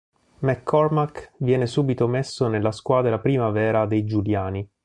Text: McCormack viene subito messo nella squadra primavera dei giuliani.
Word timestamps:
McCormack 0.39 1.33
viene 1.37 1.67
subito 1.67 2.07
messo 2.07 2.47
nella 2.47 2.71
squadra 2.71 3.19
primavera 3.19 3.85
dei 3.85 4.03
giuliani. 4.03 4.67